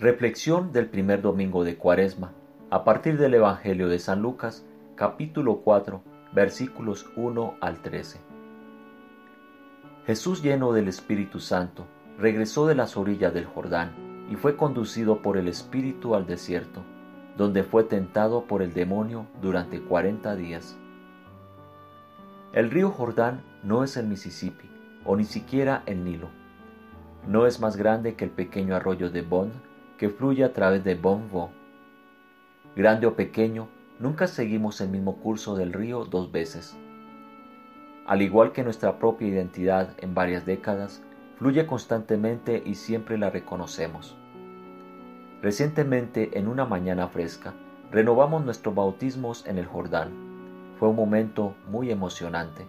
Reflexión 0.00 0.70
del 0.70 0.86
primer 0.86 1.22
domingo 1.22 1.64
de 1.64 1.76
Cuaresma, 1.76 2.30
a 2.70 2.84
partir 2.84 3.18
del 3.18 3.34
Evangelio 3.34 3.88
de 3.88 3.98
San 3.98 4.22
Lucas, 4.22 4.64
capítulo 4.94 5.62
4, 5.62 6.00
versículos 6.32 7.10
1 7.16 7.56
al 7.60 7.82
13. 7.82 8.20
Jesús, 10.06 10.40
lleno 10.40 10.72
del 10.72 10.86
Espíritu 10.86 11.40
Santo, 11.40 11.84
regresó 12.16 12.68
de 12.68 12.76
las 12.76 12.96
orillas 12.96 13.34
del 13.34 13.46
Jordán 13.46 13.90
y 14.30 14.36
fue 14.36 14.54
conducido 14.54 15.20
por 15.20 15.36
el 15.36 15.48
Espíritu 15.48 16.14
al 16.14 16.26
desierto, 16.26 16.84
donde 17.36 17.64
fue 17.64 17.82
tentado 17.82 18.44
por 18.44 18.62
el 18.62 18.74
demonio 18.74 19.26
durante 19.42 19.80
cuarenta 19.80 20.36
días. 20.36 20.78
El 22.52 22.70
río 22.70 22.92
Jordán 22.92 23.42
no 23.64 23.82
es 23.82 23.96
el 23.96 24.06
Mississippi, 24.06 24.70
o 25.04 25.16
ni 25.16 25.24
siquiera 25.24 25.82
el 25.86 26.04
Nilo. 26.04 26.28
No 27.26 27.48
es 27.48 27.58
más 27.58 27.76
grande 27.76 28.14
que 28.14 28.24
el 28.24 28.30
pequeño 28.30 28.76
arroyo 28.76 29.10
de 29.10 29.22
Bond 29.22 29.54
que 29.98 30.08
fluye 30.08 30.44
a 30.44 30.52
través 30.52 30.84
de 30.84 30.94
Bonvo. 30.94 31.50
Grande 32.76 33.06
o 33.08 33.16
pequeño, 33.16 33.68
nunca 33.98 34.28
seguimos 34.28 34.80
el 34.80 34.88
mismo 34.88 35.16
curso 35.16 35.56
del 35.56 35.72
río 35.72 36.04
dos 36.04 36.30
veces. 36.30 36.78
Al 38.06 38.22
igual 38.22 38.52
que 38.52 38.62
nuestra 38.62 38.98
propia 38.98 39.28
identidad 39.28 39.90
en 39.98 40.14
varias 40.14 40.46
décadas, 40.46 41.02
fluye 41.36 41.66
constantemente 41.66 42.62
y 42.64 42.76
siempre 42.76 43.18
la 43.18 43.28
reconocemos. 43.28 44.16
Recientemente, 45.42 46.38
en 46.38 46.48
una 46.48 46.64
mañana 46.64 47.08
fresca, 47.08 47.54
renovamos 47.90 48.44
nuestros 48.44 48.74
bautismos 48.74 49.46
en 49.46 49.58
el 49.58 49.66
Jordán. 49.66 50.12
Fue 50.78 50.88
un 50.88 50.96
momento 50.96 51.54
muy 51.68 51.90
emocionante. 51.90 52.66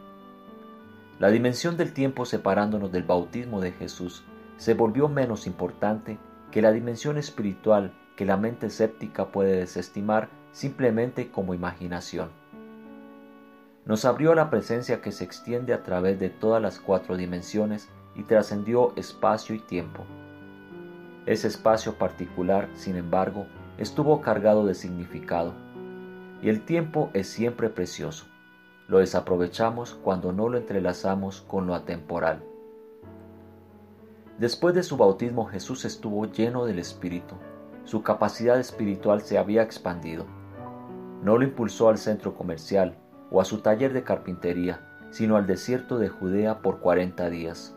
La 1.19 1.29
dimensión 1.29 1.77
del 1.77 1.93
tiempo 1.93 2.25
separándonos 2.25 2.91
del 2.91 3.03
bautismo 3.03 3.61
de 3.61 3.71
Jesús 3.71 4.23
se 4.57 4.73
volvió 4.73 5.09
menos 5.09 5.47
importante 5.47 6.17
que 6.51 6.61
la 6.61 6.71
dimensión 6.71 7.17
espiritual 7.17 7.93
que 8.15 8.25
la 8.25 8.35
mente 8.35 8.67
escéptica 8.67 9.27
puede 9.27 9.55
desestimar 9.55 10.29
simplemente 10.51 11.31
como 11.31 11.53
imaginación. 11.53 12.31
Nos 13.85 14.03
abrió 14.03 14.35
la 14.35 14.49
presencia 14.49 15.01
que 15.01 15.11
se 15.11 15.23
extiende 15.23 15.73
a 15.73 15.83
través 15.83 16.19
de 16.19 16.29
todas 16.29 16.61
las 16.61 16.79
cuatro 16.79 17.15
dimensiones 17.15 17.89
y 18.15 18.23
trascendió 18.23 18.93
espacio 18.97 19.55
y 19.55 19.59
tiempo. 19.59 20.03
Ese 21.25 21.47
espacio 21.47 21.95
particular, 21.95 22.67
sin 22.75 22.97
embargo, 22.97 23.45
estuvo 23.77 24.19
cargado 24.19 24.65
de 24.65 24.73
significado, 24.73 25.53
y 26.41 26.49
el 26.49 26.65
tiempo 26.65 27.09
es 27.13 27.27
siempre 27.27 27.69
precioso. 27.69 28.25
Lo 28.87 28.99
desaprovechamos 28.99 29.93
cuando 30.03 30.33
no 30.33 30.49
lo 30.49 30.57
entrelazamos 30.57 31.41
con 31.41 31.67
lo 31.67 31.75
atemporal. 31.75 32.43
Después 34.39 34.73
de 34.73 34.83
su 34.83 34.95
bautismo 34.95 35.47
Jesús 35.47 35.83
estuvo 35.83 36.25
lleno 36.25 36.63
del 36.63 36.79
Espíritu. 36.79 37.35
Su 37.83 38.03
capacidad 38.03 38.57
espiritual 38.57 39.21
se 39.21 39.37
había 39.37 39.63
expandido. 39.63 40.25
No 41.21 41.37
lo 41.37 41.43
impulsó 41.43 41.89
al 41.89 41.97
centro 41.97 42.35
comercial 42.35 42.95
o 43.31 43.41
a 43.41 43.45
su 43.45 43.59
taller 43.59 43.91
de 43.91 44.03
carpintería, 44.03 44.79
sino 45.11 45.35
al 45.35 45.45
desierto 45.45 45.97
de 45.97 46.07
Judea 46.07 46.59
por 46.59 46.79
cuarenta 46.79 47.29
días. 47.29 47.75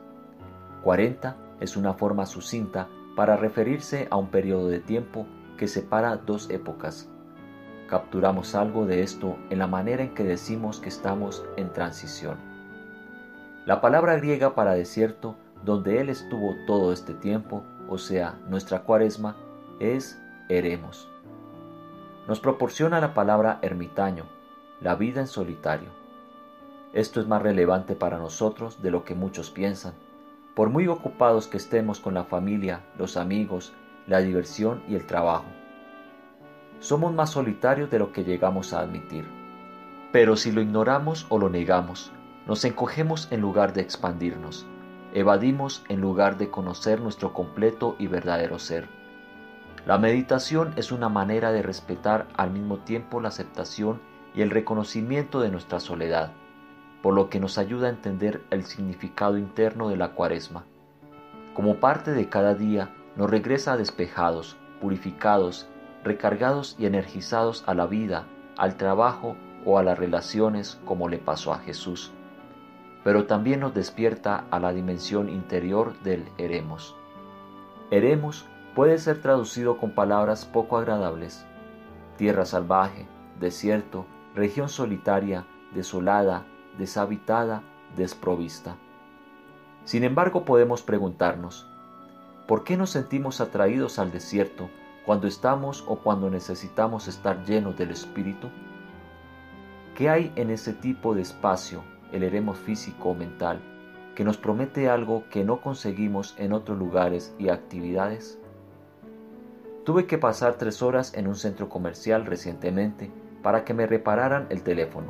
Cuarenta 0.84 1.36
es 1.58 1.76
una 1.76 1.94
forma 1.94 2.26
sucinta 2.26 2.88
para 3.16 3.36
referirse 3.36 4.06
a 4.12 4.16
un 4.16 4.28
periodo 4.28 4.68
de 4.68 4.78
tiempo 4.78 5.26
que 5.58 5.66
separa 5.66 6.16
dos 6.16 6.48
épocas. 6.48 7.08
Capturamos 7.88 8.54
algo 8.54 8.86
de 8.86 9.02
esto 9.02 9.36
en 9.50 9.58
la 9.58 9.66
manera 9.66 10.04
en 10.04 10.14
que 10.14 10.22
decimos 10.22 10.78
que 10.78 10.90
estamos 10.90 11.44
en 11.56 11.72
transición. 11.72 12.36
La 13.66 13.80
palabra 13.80 14.16
griega 14.16 14.54
para 14.54 14.74
desierto 14.74 15.34
donde 15.64 16.00
Él 16.00 16.08
estuvo 16.08 16.56
todo 16.66 16.92
este 16.92 17.14
tiempo, 17.14 17.64
o 17.88 17.98
sea, 17.98 18.38
nuestra 18.48 18.82
cuaresma, 18.82 19.36
es 19.78 20.20
eremos. 20.48 21.08
Nos 22.26 22.40
proporciona 22.40 23.00
la 23.00 23.14
palabra 23.14 23.58
ermitaño, 23.62 24.24
la 24.80 24.94
vida 24.94 25.20
en 25.20 25.26
solitario. 25.26 25.90
Esto 26.92 27.20
es 27.20 27.26
más 27.26 27.42
relevante 27.42 27.94
para 27.94 28.18
nosotros 28.18 28.82
de 28.82 28.90
lo 28.90 29.04
que 29.04 29.14
muchos 29.14 29.50
piensan, 29.50 29.94
por 30.54 30.68
muy 30.68 30.88
ocupados 30.88 31.46
que 31.46 31.56
estemos 31.56 32.00
con 32.00 32.14
la 32.14 32.24
familia, 32.24 32.84
los 32.98 33.16
amigos, 33.16 33.72
la 34.06 34.18
diversión 34.18 34.82
y 34.88 34.94
el 34.94 35.06
trabajo. 35.06 35.46
Somos 36.80 37.14
más 37.14 37.30
solitarios 37.30 37.90
de 37.90 37.98
lo 37.98 38.12
que 38.12 38.24
llegamos 38.24 38.72
a 38.72 38.80
admitir. 38.80 39.24
Pero 40.10 40.36
si 40.36 40.52
lo 40.52 40.60
ignoramos 40.60 41.26
o 41.30 41.38
lo 41.38 41.48
negamos, 41.48 42.12
nos 42.46 42.64
encogemos 42.64 43.30
en 43.30 43.40
lugar 43.40 43.72
de 43.72 43.80
expandirnos 43.80 44.66
evadimos 45.14 45.84
en 45.88 46.00
lugar 46.00 46.38
de 46.38 46.50
conocer 46.50 47.00
nuestro 47.00 47.32
completo 47.32 47.96
y 47.98 48.06
verdadero 48.06 48.58
ser. 48.58 48.88
La 49.86 49.98
meditación 49.98 50.72
es 50.76 50.92
una 50.92 51.08
manera 51.08 51.52
de 51.52 51.62
respetar 51.62 52.28
al 52.36 52.50
mismo 52.50 52.78
tiempo 52.78 53.20
la 53.20 53.28
aceptación 53.28 54.00
y 54.34 54.42
el 54.42 54.50
reconocimiento 54.50 55.40
de 55.40 55.50
nuestra 55.50 55.80
soledad, 55.80 56.32
por 57.02 57.14
lo 57.14 57.28
que 57.28 57.40
nos 57.40 57.58
ayuda 57.58 57.88
a 57.88 57.90
entender 57.90 58.42
el 58.50 58.64
significado 58.64 59.36
interno 59.36 59.88
de 59.88 59.96
la 59.96 60.12
cuaresma. 60.12 60.64
Como 61.54 61.76
parte 61.76 62.12
de 62.12 62.28
cada 62.28 62.54
día, 62.54 62.94
nos 63.16 63.28
regresa 63.28 63.76
despejados, 63.76 64.56
purificados, 64.80 65.68
recargados 66.04 66.76
y 66.78 66.86
energizados 66.86 67.64
a 67.66 67.74
la 67.74 67.86
vida, 67.86 68.26
al 68.56 68.76
trabajo 68.76 69.36
o 69.66 69.78
a 69.78 69.82
las 69.82 69.98
relaciones 69.98 70.80
como 70.84 71.08
le 71.08 71.18
pasó 71.18 71.52
a 71.52 71.58
Jesús 71.58 72.12
pero 73.04 73.26
también 73.26 73.60
nos 73.60 73.74
despierta 73.74 74.44
a 74.50 74.60
la 74.60 74.72
dimensión 74.72 75.28
interior 75.28 75.98
del 76.00 76.28
eremos. 76.38 76.96
Eremos 77.90 78.46
puede 78.74 78.98
ser 78.98 79.20
traducido 79.20 79.76
con 79.76 79.90
palabras 79.90 80.44
poco 80.44 80.78
agradables. 80.78 81.44
Tierra 82.16 82.44
salvaje, 82.44 83.06
desierto, 83.40 84.06
región 84.34 84.68
solitaria, 84.68 85.46
desolada, 85.74 86.44
deshabitada, 86.78 87.62
desprovista. 87.96 88.76
Sin 89.84 90.04
embargo, 90.04 90.44
podemos 90.44 90.82
preguntarnos, 90.82 91.66
¿por 92.46 92.62
qué 92.64 92.76
nos 92.76 92.90
sentimos 92.90 93.40
atraídos 93.40 93.98
al 93.98 94.12
desierto 94.12 94.70
cuando 95.04 95.26
estamos 95.26 95.84
o 95.88 95.96
cuando 95.96 96.30
necesitamos 96.30 97.08
estar 97.08 97.44
llenos 97.44 97.76
del 97.76 97.90
Espíritu? 97.90 98.48
¿Qué 99.96 100.08
hay 100.08 100.32
en 100.36 100.50
ese 100.50 100.72
tipo 100.72 101.14
de 101.14 101.22
espacio 101.22 101.82
el 102.12 102.22
eremos 102.22 102.58
físico 102.58 103.10
o 103.10 103.14
mental, 103.14 103.60
que 104.14 104.24
nos 104.24 104.36
promete 104.36 104.88
algo 104.88 105.24
que 105.30 105.44
no 105.44 105.60
conseguimos 105.60 106.34
en 106.38 106.52
otros 106.52 106.78
lugares 106.78 107.34
y 107.38 107.48
actividades? 107.48 108.38
Tuve 109.84 110.06
que 110.06 110.18
pasar 110.18 110.54
tres 110.54 110.80
horas 110.82 111.12
en 111.14 111.26
un 111.26 111.34
centro 111.34 111.68
comercial 111.68 112.24
recientemente 112.24 113.10
para 113.42 113.64
que 113.64 113.74
me 113.74 113.86
repararan 113.86 114.46
el 114.50 114.62
teléfono. 114.62 115.08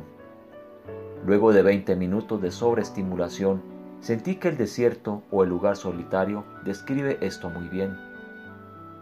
Luego 1.25 1.53
de 1.53 1.61
20 1.61 1.95
minutos 1.95 2.41
de 2.41 2.51
sobreestimulación, 2.51 3.61
sentí 4.01 4.35
que 4.35 4.49
el 4.49 4.57
desierto 4.57 5.21
o 5.31 5.43
el 5.43 5.49
lugar 5.49 5.77
solitario 5.77 6.43
describe 6.65 7.17
esto 7.21 7.49
muy 7.49 7.69
bien. 7.69 7.97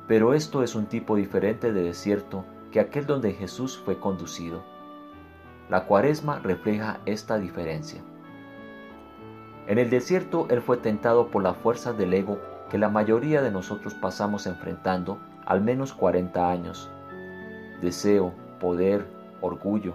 Pero 0.08 0.34
esto 0.34 0.62
es 0.62 0.76
un 0.76 0.88
tipo 0.88 1.16
diferente 1.16 1.72
de 1.72 1.84
desierto 1.84 2.44
que 2.72 2.80
aquel 2.80 3.06
donde 3.06 3.34
Jesús 3.34 3.82
fue 3.84 3.98
conducido. 3.98 4.71
La 5.72 5.86
cuaresma 5.86 6.40
refleja 6.40 7.00
esta 7.06 7.38
diferencia. 7.38 8.02
En 9.68 9.78
el 9.78 9.90
desierto 9.90 10.48
Él 10.50 10.62
fue 10.62 10.76
tentado 10.76 11.32
por 11.32 11.42
la 11.42 11.54
fuerza 11.54 11.94
del 11.94 12.14
ego 12.14 12.42
que 12.70 12.78
la 12.78 12.90
mayoría 12.90 13.42
de 13.42 13.52
nosotros 13.52 13.94
pasamos 13.94 14.48
enfrentando 14.48 15.22
al 15.46 15.62
menos 15.62 15.94
40 15.94 16.52
años. 16.52 16.92
Deseo, 17.80 18.34
poder, 18.60 19.08
orgullo. 19.40 19.94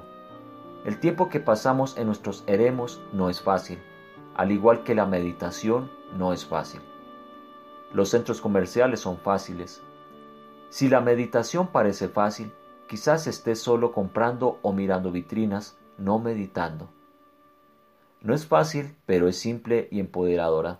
El 0.86 0.98
tiempo 0.98 1.28
que 1.28 1.40
pasamos 1.40 1.98
en 1.98 2.06
nuestros 2.06 2.42
eremos 2.46 3.02
no 3.12 3.28
es 3.28 3.42
fácil, 3.42 3.78
al 4.34 4.52
igual 4.52 4.82
que 4.82 4.94
la 4.94 5.04
meditación 5.04 5.90
no 6.16 6.32
es 6.32 6.46
fácil. 6.46 6.80
Los 7.92 8.08
centros 8.08 8.40
comerciales 8.40 9.00
son 9.00 9.18
fáciles. 9.18 9.82
Si 10.70 10.88
la 10.88 11.02
meditación 11.02 11.66
parece 11.66 12.08
fácil, 12.08 12.50
Quizás 12.88 13.26
estés 13.26 13.60
solo 13.60 13.92
comprando 13.92 14.58
o 14.62 14.72
mirando 14.72 15.10
vitrinas, 15.10 15.76
no 15.98 16.18
meditando. 16.18 16.88
No 18.22 18.34
es 18.34 18.46
fácil, 18.46 18.94
pero 19.06 19.28
es 19.28 19.38
simple 19.38 19.88
y 19.90 20.00
empoderadora. 20.00 20.78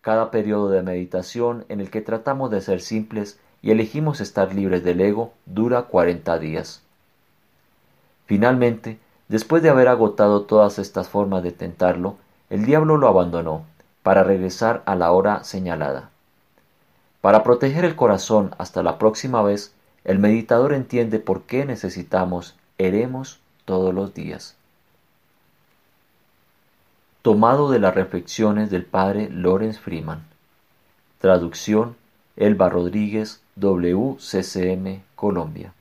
Cada 0.00 0.30
periodo 0.30 0.70
de 0.70 0.82
meditación 0.82 1.64
en 1.68 1.80
el 1.80 1.90
que 1.90 2.00
tratamos 2.00 2.50
de 2.50 2.60
ser 2.60 2.80
simples 2.80 3.38
y 3.60 3.70
elegimos 3.70 4.20
estar 4.20 4.54
libres 4.54 4.82
del 4.84 5.00
ego 5.00 5.32
dura 5.46 5.82
40 5.82 6.38
días. 6.38 6.82
Finalmente, 8.26 8.98
después 9.28 9.62
de 9.62 9.70
haber 9.70 9.88
agotado 9.88 10.42
todas 10.42 10.78
estas 10.78 11.08
formas 11.08 11.42
de 11.42 11.52
tentarlo, 11.52 12.16
el 12.48 12.64
diablo 12.64 12.96
lo 12.96 13.08
abandonó 13.08 13.64
para 14.02 14.22
regresar 14.22 14.82
a 14.86 14.94
la 14.94 15.12
hora 15.12 15.44
señalada. 15.44 16.10
Para 17.20 17.42
proteger 17.42 17.84
el 17.84 17.96
corazón 17.96 18.54
hasta 18.56 18.82
la 18.82 18.96
próxima 18.98 19.42
vez, 19.42 19.74
el 20.04 20.18
meditador 20.18 20.72
entiende 20.72 21.18
por 21.18 21.42
qué 21.42 21.64
necesitamos 21.64 22.56
eremos 22.78 23.40
todos 23.64 23.94
los 23.94 24.14
días. 24.14 24.56
Tomado 27.22 27.70
de 27.70 27.78
las 27.78 27.94
reflexiones 27.94 28.70
del 28.70 28.84
padre 28.84 29.28
Lorenz 29.30 29.78
Freeman. 29.78 30.22
Traducción 31.20 31.96
Elba 32.36 32.70
Rodríguez, 32.70 33.42
WCCM, 33.56 35.02
Colombia. 35.14 35.74